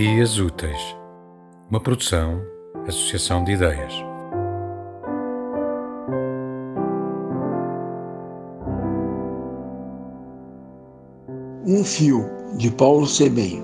[0.00, 0.78] Dias Úteis,
[1.68, 2.40] uma produção,
[2.86, 3.92] associação de ideias.
[11.66, 12.24] Um fio,
[12.54, 13.60] de Paulo Sebem.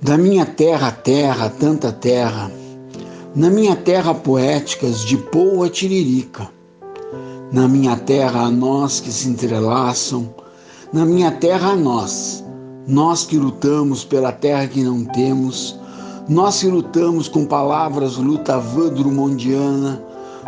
[0.00, 2.48] Da minha terra, terra, tanta terra,
[3.34, 6.48] na minha terra poéticas de Poa Tiririca,
[7.50, 10.32] na minha terra a nós que se entrelaçam,
[10.92, 12.33] na minha terra a nós,
[12.86, 15.78] nós que lutamos pela terra que não temos,
[16.28, 20.02] nós que lutamos com palavras luta drumondiana,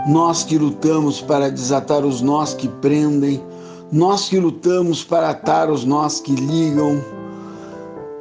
[0.07, 3.43] nós que lutamos para desatar os nós que prendem,
[3.91, 7.03] nós que lutamos para atar os nós que ligam.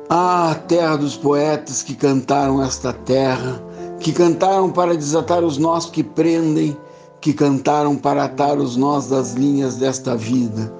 [0.09, 3.61] Ah, terra dos poetas que cantaram esta terra,
[3.99, 6.77] que cantaram para desatar os nós que prendem,
[7.19, 10.71] que cantaram para atar os nós das linhas desta vida.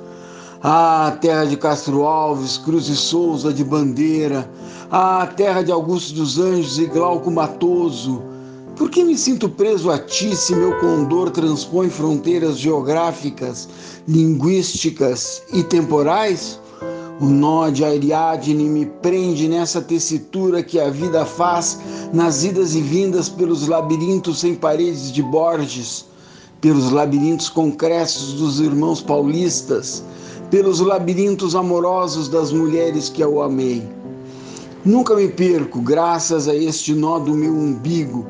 [0.67, 4.49] Ah, terra de Castro Alves, Cruz e Souza de Bandeira.
[4.89, 8.23] Ah, terra de Augusto dos Anjos e Glauco Matoso.
[8.75, 13.69] Por que me sinto preso a ti se meu condor transpõe fronteiras geográficas,
[14.07, 16.59] linguísticas e temporais?
[17.21, 21.79] O nó de Ariadne me prende nessa tessitura que a vida faz
[22.11, 26.05] nas idas e vindas pelos labirintos sem paredes de Borges,
[26.59, 30.03] pelos labirintos concressos dos irmãos paulistas,
[30.49, 33.87] pelos labirintos amorosos das mulheres que eu amei.
[34.83, 38.25] Nunca me perco, graças a este nó do meu umbigo,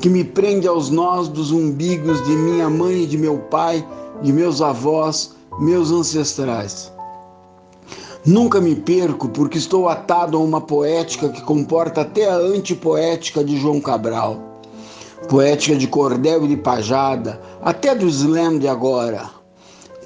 [0.00, 3.86] que me prende aos nós dos umbigos de minha mãe e de meu pai,
[4.22, 6.90] de meus avós, meus ancestrais.
[8.24, 13.58] Nunca me perco porque estou atado a uma poética que comporta até a antipoética de
[13.58, 14.38] João Cabral.
[15.28, 19.37] Poética de cordel e de pajada, até do slam de agora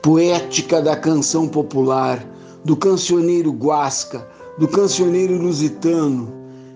[0.02, 2.26] poética da canção popular,
[2.64, 4.26] do cancioneiro guasca,
[4.58, 6.28] do cancioneiro lusitano.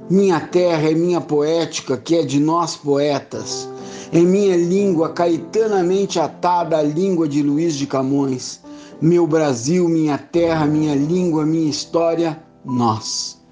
[0.09, 3.69] Minha terra é minha poética, que é de nós poetas.
[4.13, 8.61] É minha língua caetanamente atada à língua de Luiz de Camões.
[9.03, 13.45] Meu Brasil, minha terra, minha língua, minha história, nós.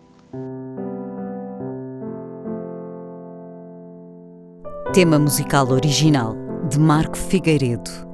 [4.92, 6.36] Tema musical original
[6.70, 8.13] de Marco Figueiredo